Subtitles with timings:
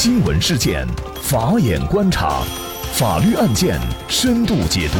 [0.00, 0.86] 新闻事件，
[1.20, 2.44] 法眼观察，
[2.92, 4.98] 法律案件深度解读，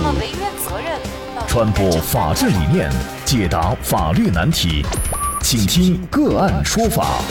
[1.46, 2.90] 传播法治理念，
[3.24, 4.84] 解答法律难题，
[5.40, 7.22] 请听个案说法。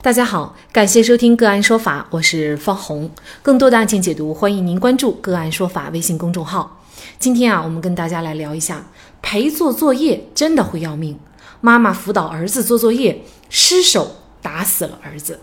[0.00, 3.10] 大家好，感谢收听个案说法，我是方红。
[3.42, 6.80] 更多的案件解读，欢迎您关注个案说法微信公众号。
[7.18, 8.86] 今天啊，我们跟大家来聊一下，
[9.20, 11.18] 陪做作业真的会要命。
[11.60, 14.14] 妈妈辅导儿子做作业，失手
[14.46, 15.40] 打死了儿子。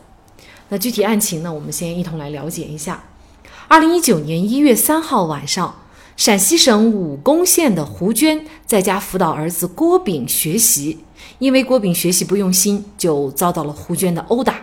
[0.69, 1.53] 那具体案情呢？
[1.53, 3.03] 我们先一同来了解一下。
[3.67, 5.75] 二零一九年一月三号晚上，
[6.15, 10.99] 陕西省武功县的胡娟在家辅导儿子郭炳学习，
[11.39, 14.55] 因为郭炳学习不用心，就遭到了胡娟的殴打。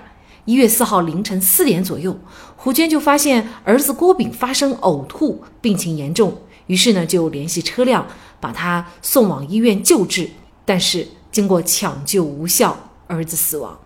[0.47, 2.19] 一月四号凌晨四点左右，
[2.57, 8.07] 胡娟就发现儿子郭炳发生呕吐，病情严重，于是呢就联系车辆
[8.41, 10.31] 把他送往医院救治，
[10.65, 11.07] 但是。
[11.33, 12.77] 经过抢救无效，
[13.07, 13.79] 儿子死亡。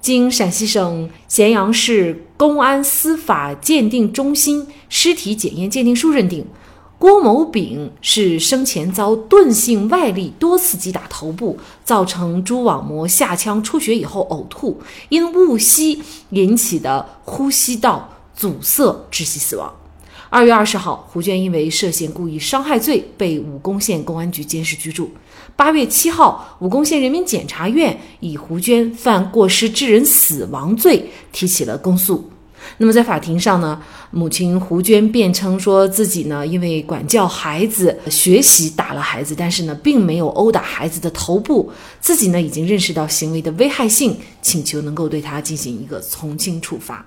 [0.00, 6.46] 经陕西省咸阳市公安司法鉴定中心尸体检验鉴定书认定，
[6.98, 19.77] 郭某丙是生前遭钝性外力多次击打头部，造成蛛网膜下腔出血以后呕吐，因误吸引起的呼吸道阻塞窒息死亡。
[20.30, 25.10] 二月二十号，胡娟因为涉嫌故意伤害罪被武功县公安局监视居住。
[25.56, 32.30] 八月七号，武功县人民检察院以胡娟犯过失致人死亡罪提起了公诉。
[32.76, 47.06] 那么在法庭上呢，母亲胡娟辩称说自己呢因为管教孩子学习打了孩子，但是呢并没有殴打孩子的头部，自己呢已经认识到行为的危害性，请求能够对他进行一个从轻处罚。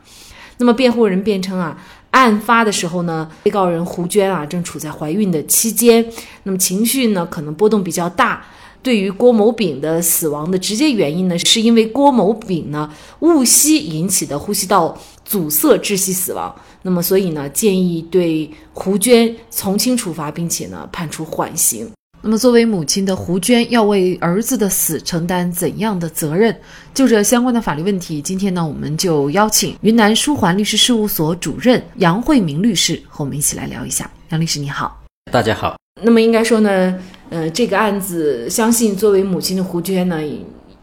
[0.58, 1.78] 那么辩护人辩称啊。
[2.12, 6.06] 案发的时候呢，被告人胡娟啊正处在怀孕的期间，
[6.44, 8.45] 那么情绪呢可能波动比较大。
[8.84, 16.53] 对于郭某丙的死亡的直接原因呢，是因为郭某丙呢误吸引起的呼吸道阻塞窒息死亡。
[16.81, 21.88] 那么所以呢，建议对胡娟从轻处罚，并且呢判处缓刑。
[22.24, 26.56] 那么，作为母亲的胡娟要为儿子的死承担怎样的责任？
[26.94, 34.08] 就这相关的法律问题，今天呢，我们就邀请云南舒环律师事务所主任杨慧明律师和我们一起来聊一下。
[34.30, 35.02] 杨律师，你好。
[35.31, 35.76] 大家好。
[36.04, 36.96] 那么应该说呢，
[37.31, 40.20] 呃，这个案子，相信作为母亲的胡娟呢，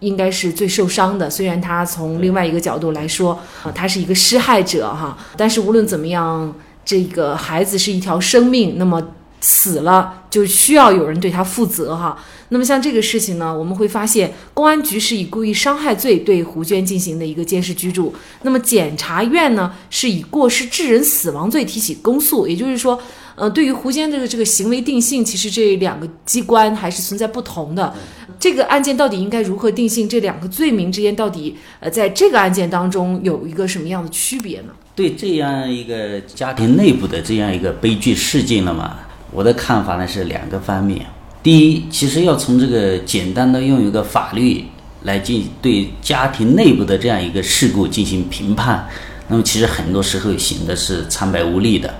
[0.00, 1.30] 应该是最受伤的。
[1.30, 6.52] 虽然她从另外一个角度来说，啊，她是一个施害者哈，但是无论怎么样，
[6.84, 9.00] 这个孩子是一条生命，那么。
[9.40, 12.18] 死了就需要有人对他负责哈。
[12.50, 18.14] 那么像这个事情呢，我们会发现公安局是以故意伤害罪对胡娟进行的一个监视居住。
[18.42, 22.48] 那么检察院呢是以过失致人死亡罪提起公诉。
[22.48, 22.98] 也就是说，
[23.34, 27.94] 呃，对于胡娟的这个行为定性，其实这两个机关还是存在不同的。
[28.40, 30.08] 这个案件到底应该如何定性？
[30.08, 34.68] 这两个罪名之间到底呃，在这个案件当中有一个什么样的区别呢？
[34.94, 38.96] 对这样一个家庭内部的这样一个悲剧事件了嘛？
[39.30, 41.06] 我的看法呢是两个方面。
[41.42, 44.64] 第一，其实要从这个简单的用一个法律
[45.02, 48.88] 来进对家庭内部的这样一个事故进行评判，
[49.28, 51.94] 那么其实很多时候显得是苍白无力的，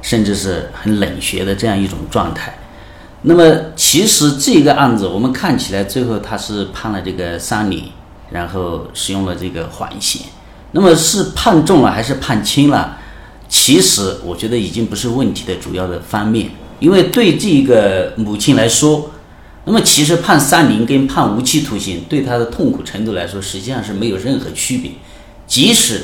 [0.00, 2.56] 甚至是很冷血的这样一种状态。
[3.22, 7.82] 那么其实这个案子我们看起来最后他是判了这个三年，
[8.30, 10.22] 然后使用了这个缓刑。
[10.72, 12.98] 那么是判重了还是判轻了？
[13.48, 16.50] 其实我觉得已经不是问题的主要的方面。
[16.84, 19.10] 因为对这个母亲来说，
[19.64, 24.90] 那么其实判三年跟判无期徒刑对她的痛苦程度来说，实际上是没有任何区别。
[25.46, 26.02] 即使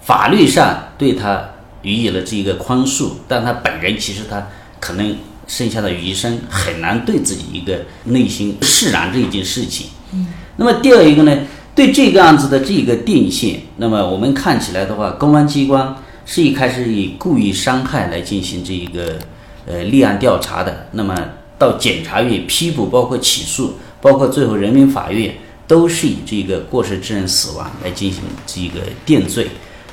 [0.00, 1.50] 法律上对她
[1.82, 4.46] 予以了这个宽恕，但她本人其实她
[4.78, 5.16] 可能
[5.48, 9.88] 剩下的余生很难对自己一个内心释然这一件事情。
[10.12, 10.28] 嗯。
[10.54, 11.36] 那么第二一个呢，
[11.74, 19.18] 对这个案子的这个定性，那么我们看起来的话，公安机关是一开始以故意伤害来进行这一个。
[19.64, 21.16] 呃，立案调查的，那么
[21.56, 25.32] 到检察院批捕，包括起诉，包括最后人民法院
[25.68, 29.46] 都是以这个过失致人死亡来进行这个定罪。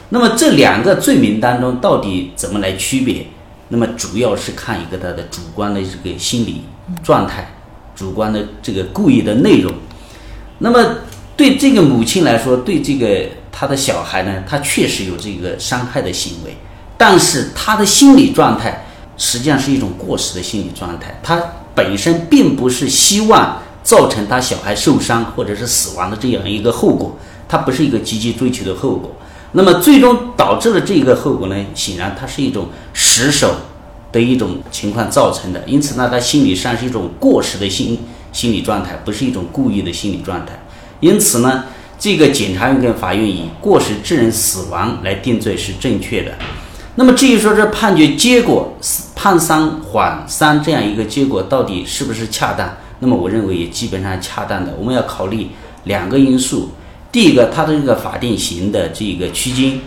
[0.09, 3.27] 那么这两个罪名当中到底怎么来区别？
[3.67, 6.63] 那么主要是看一个他的主观的这个心理
[7.03, 7.47] 状态，
[7.95, 9.71] 主观的这个故意的内容。
[10.57, 10.83] 那么
[11.37, 16.57] 对这个母亲来说，对这个他的小孩呢，他确实有这个伤害的行为，
[16.97, 18.83] 但是他的心理状态。
[19.19, 21.39] 实际上是一种过时的心理状态，他
[21.75, 27.15] 本身并不是希望造成他小孩受伤或者是死亡的这样一个后果，
[27.47, 29.11] 他不是一个积极追求的后果。
[29.51, 31.55] 那么最终导致了这个后果呢？
[31.75, 33.51] 显然它是一种失手
[34.11, 37.99] 的一种情况造成的，因此呢，他心理上是一种过时的心
[38.31, 40.63] 心理状态，不是一种故意的心理状态。
[40.99, 41.63] 因此呢，
[41.97, 46.33] 这个检察院跟法院以过失致人死亡来定罪是正确的。
[46.95, 52.69] 那么至于说这判决结果是判三缓三这样一个结果到底是不是恰当？
[52.99, 54.73] 那么我认为也基本上恰当的。
[54.79, 55.49] 我们要考虑
[55.83, 56.69] 两个因素，
[57.11, 59.77] 第一个它的这个法定刑的这个区间。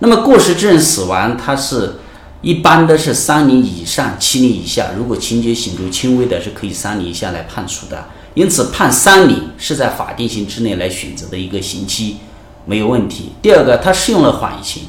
[0.00, 2.00] 那么过失致人死亡，它是
[2.42, 8.04] 一般的是三年以上七年以下，如果情节显著轻微的，是可以三年以下来判处的。
[8.34, 12.18] 因此判三年是在法定刑之内来选择的一个刑期，
[12.66, 13.32] 没有问题。
[13.40, 14.82] 第二个，它适用了缓刑。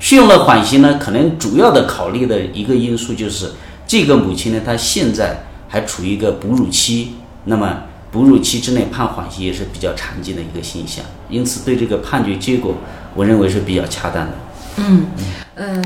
[0.00, 3.52] 适用了缓刑呢，可能主要的考虑的一个因素就是
[3.86, 7.12] 这个母亲呢，她现在还处于一个哺乳期，
[7.44, 12.74] 那么哺乳期之内判缓刑也是比较常见的一个现象，因此对这个判决结果，
[13.14, 14.32] 我认为是比较恰当的。
[14.78, 15.24] 嗯嗯，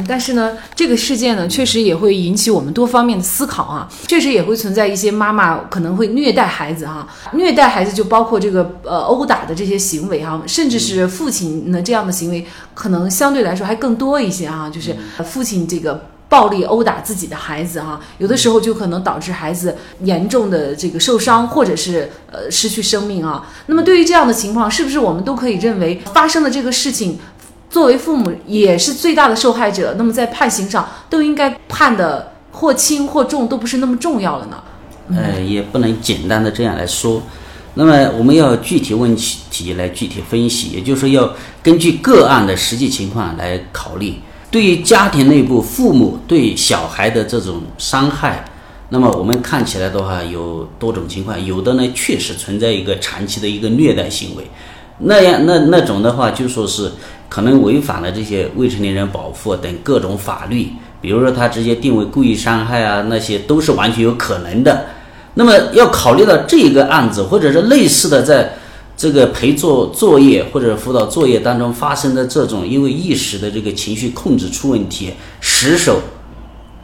[0.07, 3.89] 但是呢，这个事件呢，确实也会引起我们多方面的思考啊。
[4.07, 14.95] 确实也会存在一些妈妈可能会虐待孩子哈，虐待孩子就包括这个呃殴打的这些行为哈，甚至是父亲呢这样的行为，可能相对来说还更多一些哈，就是
[15.25, 23.47] 父亲这个暴力殴打自己的孩子哈，有的时候就可能导致孩子严重的这个受伤或者是呃失去生命啊。
[23.67, 27.19] 那么对于这样的情况，是不是我们都可以认为发生的这个事情？
[27.75, 34.63] 作为父母也是最大的受害者，那么在判刑上都应该判的或轻或重都不是那么重要了呢？
[35.11, 37.21] 呃，也不能简单的这样来说。
[37.75, 41.29] 那么我们要具体问题来具体分析，也就是说要
[41.65, 44.15] 根据个案的实际情况来考虑。
[44.53, 48.45] 对于家庭内部父母对小孩的这种伤害，
[48.91, 54.49] 那么我们看起来的话有多种情况，有的呢确实存在一个长期的一个虐待行为，
[54.99, 56.93] 那样那那种的话就说是。
[57.35, 60.69] 可能违反了这些未成年人保护等各种法律，
[61.01, 64.87] 比如说他直接定为故意伤害啊，那些都是完全有可能的。
[65.35, 68.55] 那么要考虑到这个案子，或者是类似的，在
[68.97, 76.01] 这个陪做作业或者辅导作业当中发生的这种，因为一时的这个情绪控制出问题，失手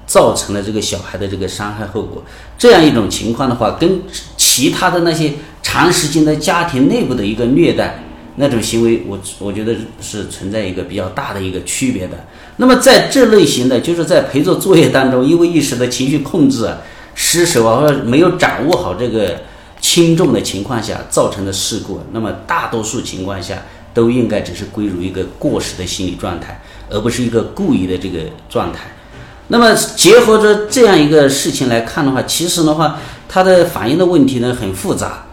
[0.04, 2.24] 造成了这个小孩的这个伤害后果，
[2.58, 4.00] 这样一种情况的话，跟
[4.36, 5.32] 其他的那些
[5.62, 8.02] 长时间的家庭内部的一个虐待。
[8.40, 12.14] 那种行为，我我觉得是存在一个比较大的一个区别的。
[12.56, 16.78] 那么在这类型的，就是在陪做作业当中，因为一时的情绪控制啊、
[17.14, 19.36] 失手啊，或者没有掌握好这个
[19.78, 28.80] 轻重的情况下造成的事故，那么大多数情况下都应该只是归入一个过失的心理状态，而不是一个故意的这个状态。
[29.48, 32.98] 那么结合着这样一个事情来看的话，其实的话，
[33.28, 35.26] 它的反映的问题呢很复杂。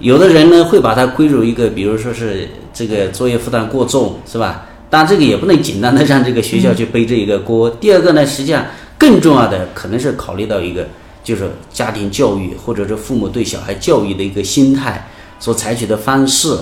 [0.00, 4.66] 有的人呢会把它归入一个，比如说是这个作业负担过重，是吧？
[4.90, 7.70] 但这个也不能简单的让这个学校去背这一个锅。
[7.70, 8.66] 第二个呢，实际上
[8.98, 10.86] 更重要的可能是考虑到一个，
[11.22, 15.08] 就是家庭教育或者是父母对小孩教育的一个心态
[15.38, 16.56] 所采取的方式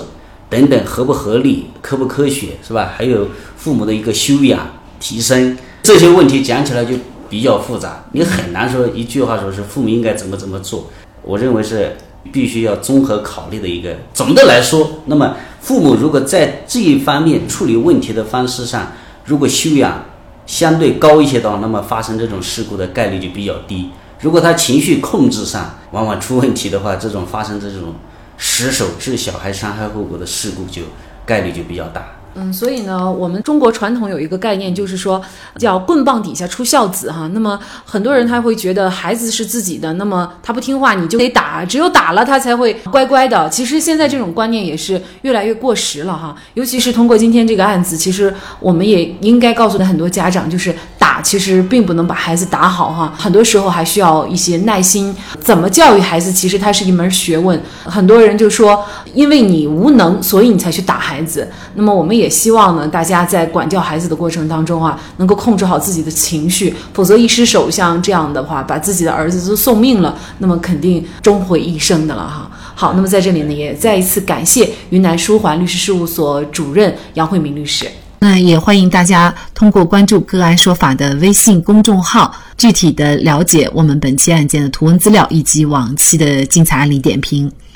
[0.49, 2.93] 等等合不合理、科不科学，是吧？
[2.95, 3.27] 还有
[3.57, 4.67] 父母的一个修养
[4.99, 6.95] 提升这些问题讲起来就
[7.29, 10.89] 比较复杂，你很难说一句话说是父母应该怎么怎么做。
[11.23, 11.95] 我认为是。
[12.31, 13.95] 必须要综合考虑的一个。
[14.13, 18.91] 总的来说，那么父母如果在这一方面处理问题的方式上，
[19.25, 20.05] 如果修养
[20.45, 23.89] 相对高一些的话，那么发生这种事故的概率就比较低。
[24.21, 27.93] 如果他情绪控制上往往出问题的话，这种发生这种
[28.37, 30.81] 失手致小孩伤害后果的事故就
[31.25, 32.07] 概率就比较大。
[32.35, 35.21] 嗯，所以呢，我们中国传统有一个概念，就是说
[35.57, 37.29] 叫棍棒底下出孝子哈。
[37.33, 43.47] 那么很多人他会觉得孩子是自己的，那么他不听话你就得打，只有打了他才会乖乖的。
[43.49, 46.35] 其实现在这种观念也是越来越过时了哈。
[46.55, 53.13] 尤其是通过今天这个案子，其实我们也应该告诉很多家长，就是打其实并不能把孩子打好哈。
[53.15, 55.15] 很多时候还需要一些耐心。
[55.39, 57.61] 怎么教育孩子，其实它是一门学问。
[57.83, 61.47] 很多人就说，因为你无能，所以你才去打孩子。
[61.75, 62.22] 那么我们也。
[62.23, 72.49] 也希望呢，大家在管教孩子的过程当中啊，能够控制好自己的情绪，否则一失手，像这样的话，把自己的儿子都送命了，那么肯定终毁一生的了哈。
[72.73, 77.85] 好，那么在这里呢，也再一次感谢云南舒环律师事务所主任杨慧明律师。
[78.19, 87.51] 那也欢迎大家通过关注“个案说法”的微信公众号，具体的了解我们本期案件的图文资料以及往期的精彩案例点评。